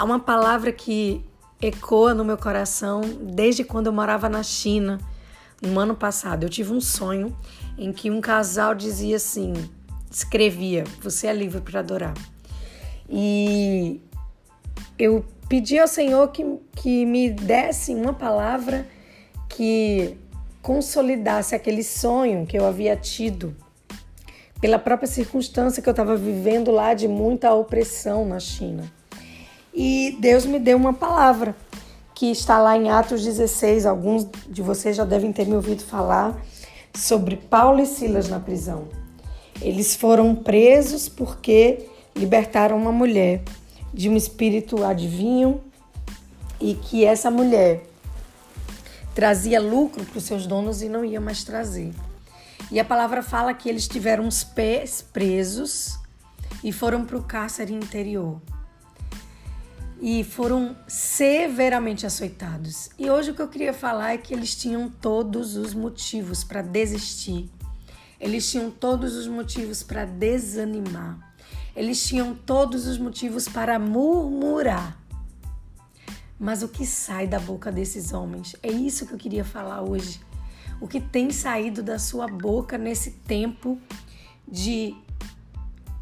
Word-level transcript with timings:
Há 0.00 0.04
uma 0.04 0.18
palavra 0.18 0.72
que 0.72 1.22
ecoa 1.60 2.14
no 2.14 2.24
meu 2.24 2.38
coração 2.38 3.02
desde 3.20 3.62
quando 3.62 3.88
eu 3.88 3.92
morava 3.92 4.30
na 4.30 4.42
China, 4.42 4.98
no 5.60 5.78
ano 5.78 5.94
passado. 5.94 6.42
Eu 6.42 6.48
tive 6.48 6.72
um 6.72 6.80
sonho 6.80 7.36
em 7.76 7.92
que 7.92 8.10
um 8.10 8.18
casal 8.18 8.74
dizia 8.74 9.16
assim: 9.16 9.52
escrevia, 10.10 10.84
você 11.02 11.26
é 11.26 11.34
livre 11.34 11.60
para 11.60 11.80
adorar. 11.80 12.14
E 13.10 14.00
eu 14.98 15.22
pedi 15.50 15.78
ao 15.78 15.86
Senhor 15.86 16.28
que, 16.28 16.46
que 16.74 17.04
me 17.04 17.28
desse 17.28 17.94
uma 17.94 18.14
palavra 18.14 18.88
que 19.50 20.16
consolidasse 20.62 21.54
aquele 21.54 21.84
sonho 21.84 22.46
que 22.46 22.58
eu 22.58 22.64
havia 22.64 22.96
tido 22.96 23.54
pela 24.62 24.78
própria 24.78 25.06
circunstância 25.06 25.82
que 25.82 25.88
eu 25.90 25.92
estava 25.92 26.16
vivendo 26.16 26.70
lá 26.70 26.94
de 26.94 27.06
muita 27.06 27.52
opressão 27.52 28.24
na 28.24 28.40
China. 28.40 28.98
E 29.72 30.16
Deus 30.20 30.44
me 30.44 30.58
deu 30.58 30.76
uma 30.76 30.92
palavra 30.92 31.54
que 32.14 32.30
está 32.30 32.58
lá 32.58 32.76
em 32.76 32.90
Atos 32.90 33.24
16. 33.24 33.86
Alguns 33.86 34.26
de 34.48 34.62
vocês 34.62 34.96
já 34.96 35.04
devem 35.04 35.32
ter 35.32 35.46
me 35.46 35.54
ouvido 35.54 35.82
falar 35.82 36.38
sobre 36.94 37.36
Paulo 37.36 37.80
e 37.80 37.86
Silas 37.86 38.28
na 38.28 38.40
prisão. 38.40 38.88
Eles 39.60 39.94
foram 39.94 40.34
presos 40.34 41.08
porque 41.08 41.86
libertaram 42.16 42.76
uma 42.76 42.92
mulher 42.92 43.42
de 43.92 44.08
um 44.08 44.16
espírito 44.16 44.84
adivinho 44.84 45.60
e 46.60 46.74
que 46.74 47.04
essa 47.04 47.30
mulher 47.30 47.84
trazia 49.14 49.60
lucro 49.60 50.04
para 50.04 50.18
os 50.18 50.24
seus 50.24 50.46
donos 50.46 50.82
e 50.82 50.88
não 50.88 51.04
ia 51.04 51.20
mais 51.20 51.44
trazer. 51.44 51.92
E 52.70 52.78
a 52.78 52.84
palavra 52.84 53.22
fala 53.22 53.54
que 53.54 53.68
eles 53.68 53.88
tiveram 53.88 54.26
os 54.26 54.44
pés 54.44 55.02
presos 55.12 55.98
e 56.62 56.72
foram 56.72 57.04
para 57.04 57.16
o 57.16 57.22
cárcere 57.22 57.72
interior. 57.72 58.40
E 60.00 60.24
foram 60.24 60.74
severamente 60.88 62.06
açoitados. 62.06 62.88
E 62.98 63.10
hoje 63.10 63.32
o 63.32 63.34
que 63.34 63.42
eu 63.42 63.48
queria 63.48 63.74
falar 63.74 64.14
é 64.14 64.18
que 64.18 64.32
eles 64.32 64.54
tinham 64.54 64.88
todos 64.88 65.56
os 65.56 65.74
motivos 65.74 66.42
para 66.42 66.62
desistir. 66.62 67.50
Eles 68.18 68.50
tinham 68.50 68.70
todos 68.70 69.14
os 69.14 69.26
motivos 69.26 69.82
para 69.82 70.04
desanimar. 70.06 71.34
Eles 71.76 72.02
tinham 72.06 72.34
todos 72.34 72.86
os 72.86 72.98
motivos 72.98 73.46
para 73.46 73.78
murmurar. 73.78 74.98
Mas 76.38 76.62
o 76.62 76.68
que 76.68 76.86
sai 76.86 77.26
da 77.26 77.38
boca 77.38 77.70
desses 77.70 78.12
homens? 78.12 78.56
É 78.62 78.70
isso 78.70 79.06
que 79.06 79.12
eu 79.12 79.18
queria 79.18 79.44
falar 79.44 79.82
hoje. 79.82 80.20
O 80.80 80.88
que 80.88 80.98
tem 80.98 81.30
saído 81.30 81.82
da 81.82 81.98
sua 81.98 82.26
boca 82.26 82.78
nesse 82.78 83.10
tempo 83.10 83.78
de 84.48 84.96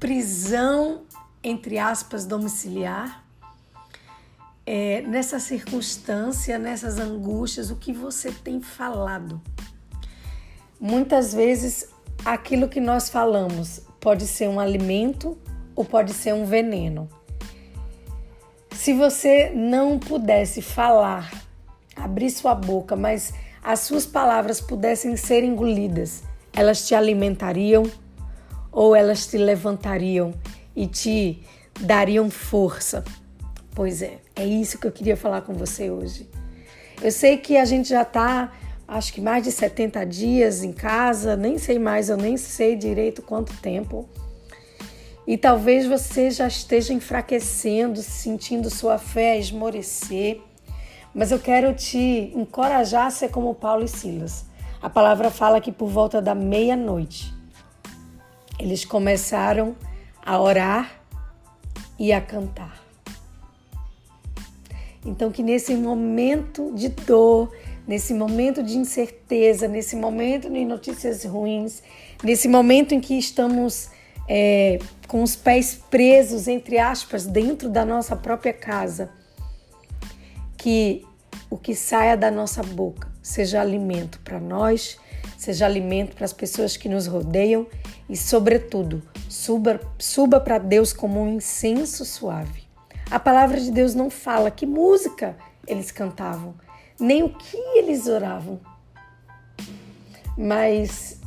prisão, 0.00 1.02
entre 1.42 1.78
aspas, 1.78 2.26
domiciliar? 2.26 3.23
É, 4.66 5.02
nessa 5.02 5.38
circunstância, 5.38 6.58
nessas 6.58 6.98
angústias, 6.98 7.70
o 7.70 7.76
que 7.76 7.92
você 7.92 8.32
tem 8.32 8.62
falado? 8.62 9.40
Muitas 10.80 11.34
vezes, 11.34 11.88
aquilo 12.24 12.68
que 12.68 12.80
nós 12.80 13.10
falamos 13.10 13.82
pode 14.00 14.26
ser 14.26 14.48
um 14.48 14.58
alimento 14.58 15.36
ou 15.76 15.84
pode 15.84 16.14
ser 16.14 16.32
um 16.32 16.46
veneno. 16.46 17.08
Se 18.72 18.92
você 18.92 19.50
não 19.50 19.98
pudesse 19.98 20.62
falar, 20.62 21.30
abrir 21.94 22.30
sua 22.30 22.54
boca, 22.54 22.96
mas 22.96 23.34
as 23.62 23.80
suas 23.80 24.06
palavras 24.06 24.60
pudessem 24.60 25.16
ser 25.16 25.44
engolidas, 25.44 26.22
elas 26.52 26.86
te 26.86 26.94
alimentariam 26.94 27.84
ou 28.72 28.96
elas 28.96 29.26
te 29.26 29.36
levantariam 29.38 30.34
e 30.74 30.86
te 30.86 31.42
dariam 31.80 32.30
força? 32.30 33.04
Pois 33.74 34.02
é, 34.02 34.18
é 34.36 34.46
isso 34.46 34.78
que 34.78 34.86
eu 34.86 34.92
queria 34.92 35.16
falar 35.16 35.42
com 35.42 35.52
você 35.52 35.90
hoje. 35.90 36.28
Eu 37.02 37.10
sei 37.10 37.36
que 37.36 37.56
a 37.56 37.64
gente 37.64 37.88
já 37.88 38.02
está, 38.02 38.52
acho 38.86 39.12
que 39.12 39.20
mais 39.20 39.42
de 39.42 39.50
70 39.50 40.06
dias 40.06 40.62
em 40.62 40.72
casa, 40.72 41.36
nem 41.36 41.58
sei 41.58 41.78
mais, 41.78 42.08
eu 42.08 42.16
nem 42.16 42.36
sei 42.36 42.76
direito 42.76 43.20
quanto 43.20 43.52
tempo. 43.60 44.08
E 45.26 45.36
talvez 45.36 45.86
você 45.86 46.30
já 46.30 46.46
esteja 46.46 46.92
enfraquecendo, 46.92 48.00
sentindo 48.00 48.70
sua 48.70 48.96
fé 48.98 49.38
esmorecer. 49.38 50.40
Mas 51.12 51.32
eu 51.32 51.38
quero 51.38 51.74
te 51.74 52.32
encorajar 52.34 53.06
a 53.06 53.10
ser 53.10 53.30
como 53.30 53.54
Paulo 53.54 53.84
e 53.84 53.88
Silas. 53.88 54.44
A 54.82 54.90
palavra 54.90 55.30
fala 55.30 55.60
que 55.60 55.72
por 55.72 55.88
volta 55.88 56.20
da 56.20 56.34
meia-noite 56.34 57.32
eles 58.58 58.84
começaram 58.84 59.74
a 60.24 60.38
orar 60.40 61.00
e 61.98 62.12
a 62.12 62.20
cantar. 62.20 62.83
Então, 65.04 65.30
que 65.30 65.42
nesse 65.42 65.74
momento 65.74 66.72
de 66.74 66.88
dor, 66.88 67.52
nesse 67.86 68.14
momento 68.14 68.62
de 68.62 68.78
incerteza, 68.78 69.68
nesse 69.68 69.94
momento 69.96 70.50
de 70.50 70.64
notícias 70.64 71.24
ruins, 71.24 71.82
nesse 72.22 72.48
momento 72.48 72.94
em 72.94 73.00
que 73.00 73.18
estamos 73.18 73.90
é, 74.28 74.78
com 75.06 75.22
os 75.22 75.36
pés 75.36 75.78
presos, 75.90 76.48
entre 76.48 76.78
aspas, 76.78 77.26
dentro 77.26 77.68
da 77.68 77.84
nossa 77.84 78.16
própria 78.16 78.52
casa, 78.52 79.10
que 80.56 81.04
o 81.50 81.58
que 81.58 81.74
saia 81.74 82.16
da 82.16 82.30
nossa 82.30 82.62
boca 82.62 83.12
seja 83.22 83.60
alimento 83.60 84.18
para 84.20 84.40
nós, 84.40 84.98
seja 85.36 85.66
alimento 85.66 86.14
para 86.16 86.24
as 86.24 86.32
pessoas 86.32 86.76
que 86.76 86.88
nos 86.88 87.06
rodeiam 87.06 87.66
e, 88.08 88.16
sobretudo, 88.16 89.02
suba, 89.28 89.80
suba 89.98 90.40
para 90.40 90.58
Deus 90.58 90.92
como 90.92 91.20
um 91.22 91.28
incenso 91.28 92.04
suave. 92.04 92.63
A 93.14 93.20
palavra 93.20 93.60
de 93.60 93.70
Deus 93.70 93.94
não 93.94 94.10
fala 94.10 94.50
que 94.50 94.66
música 94.66 95.36
eles 95.68 95.92
cantavam, 95.92 96.52
nem 96.98 97.22
o 97.22 97.28
que 97.28 97.56
eles 97.78 98.08
oravam, 98.08 98.60
mas 100.36 101.20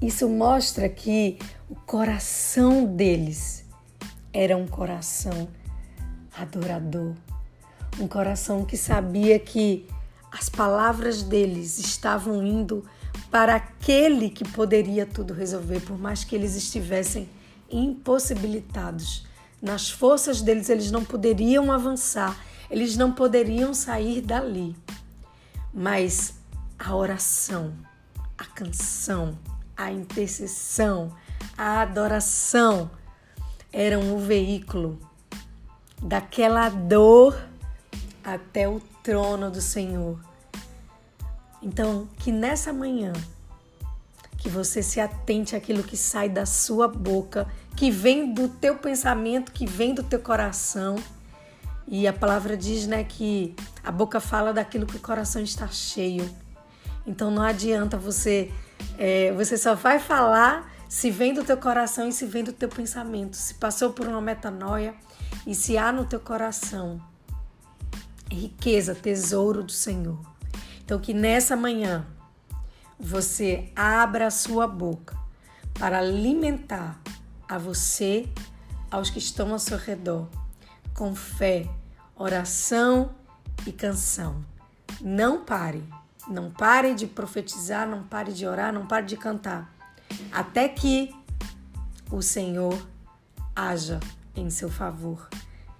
isso 0.00 0.28
mostra 0.28 0.88
que 0.88 1.40
o 1.68 1.74
coração 1.74 2.84
deles 2.84 3.64
era 4.32 4.56
um 4.56 4.64
coração 4.64 5.48
adorador, 6.38 7.12
um 7.98 8.06
coração 8.06 8.64
que 8.64 8.76
sabia 8.76 9.40
que 9.40 9.88
as 10.30 10.48
palavras 10.48 11.24
deles 11.24 11.80
estavam 11.80 12.46
indo 12.46 12.84
para 13.28 13.56
aquele 13.56 14.30
que 14.30 14.48
poderia 14.50 15.04
tudo 15.04 15.34
resolver, 15.34 15.80
por 15.80 15.98
mais 15.98 16.22
que 16.22 16.36
eles 16.36 16.54
estivessem 16.54 17.28
impossibilitados. 17.68 19.33
Nas 19.64 19.88
forças 19.88 20.42
deles, 20.42 20.68
eles 20.68 20.90
não 20.90 21.02
poderiam 21.02 21.72
avançar, 21.72 22.38
eles 22.70 22.98
não 22.98 23.10
poderiam 23.10 23.72
sair 23.72 24.20
dali. 24.20 24.76
Mas 25.72 26.34
a 26.78 26.94
oração, 26.94 27.72
a 28.36 28.44
canção, 28.44 29.38
a 29.74 29.90
intercessão, 29.90 31.16
a 31.56 31.80
adoração 31.80 32.90
eram 33.72 34.14
o 34.14 34.18
veículo 34.18 35.00
daquela 35.98 36.68
dor 36.68 37.34
até 38.22 38.68
o 38.68 38.78
trono 39.02 39.50
do 39.50 39.62
Senhor. 39.62 40.20
Então, 41.62 42.06
que 42.18 42.30
nessa 42.30 42.70
manhã 42.70 43.14
que 44.44 44.48
você 44.50 44.82
se 44.82 45.00
atente 45.00 45.56
àquilo 45.56 45.82
que 45.82 45.96
sai 45.96 46.28
da 46.28 46.44
sua 46.44 46.86
boca, 46.86 47.48
que 47.74 47.90
vem 47.90 48.34
do 48.34 48.46
teu 48.46 48.76
pensamento, 48.76 49.50
que 49.50 49.64
vem 49.64 49.94
do 49.94 50.02
teu 50.02 50.18
coração. 50.18 50.96
E 51.88 52.06
a 52.06 52.12
palavra 52.12 52.54
diz, 52.54 52.86
né, 52.86 53.04
que 53.04 53.56
a 53.82 53.90
boca 53.90 54.20
fala 54.20 54.52
daquilo 54.52 54.84
que 54.84 54.96
o 54.96 55.00
coração 55.00 55.40
está 55.40 55.66
cheio. 55.68 56.28
Então 57.06 57.30
não 57.30 57.42
adianta 57.42 57.96
você 57.96 58.52
é, 58.98 59.32
você 59.32 59.56
só 59.56 59.74
vai 59.74 59.98
falar 59.98 60.70
se 60.90 61.10
vem 61.10 61.32
do 61.32 61.42
teu 61.42 61.56
coração 61.56 62.06
e 62.06 62.12
se 62.12 62.26
vem 62.26 62.44
do 62.44 62.52
teu 62.52 62.68
pensamento. 62.68 63.38
Se 63.38 63.54
passou 63.54 63.94
por 63.94 64.06
uma 64.06 64.20
metanoia 64.20 64.94
e 65.46 65.54
se 65.54 65.78
há 65.78 65.90
no 65.90 66.04
teu 66.04 66.20
coração 66.20 67.00
riqueza, 68.30 68.94
tesouro 68.94 69.62
do 69.62 69.72
Senhor. 69.72 70.20
Então 70.84 70.98
que 70.98 71.14
nessa 71.14 71.56
manhã 71.56 72.06
você 72.98 73.70
abra 73.74 74.26
a 74.26 74.30
sua 74.30 74.66
boca 74.66 75.16
para 75.74 75.98
alimentar 75.98 77.00
a 77.48 77.58
você, 77.58 78.28
aos 78.90 79.10
que 79.10 79.18
estão 79.18 79.52
ao 79.52 79.58
seu 79.58 79.76
redor, 79.76 80.28
com 80.94 81.14
fé, 81.14 81.68
oração 82.16 83.10
e 83.66 83.72
canção. 83.72 84.44
Não 85.00 85.44
pare. 85.44 85.82
Não 86.28 86.50
pare 86.50 86.94
de 86.94 87.06
profetizar, 87.06 87.86
não 87.86 88.02
pare 88.02 88.32
de 88.32 88.46
orar, 88.46 88.72
não 88.72 88.86
pare 88.86 89.04
de 89.04 89.16
cantar, 89.16 89.70
até 90.32 90.66
que 90.68 91.14
o 92.10 92.22
Senhor 92.22 92.80
haja 93.54 94.00
em 94.34 94.48
seu 94.48 94.70
favor. 94.70 95.28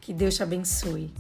Que 0.01 0.13
Deus 0.13 0.35
te 0.35 0.43
abençoe. 0.43 1.15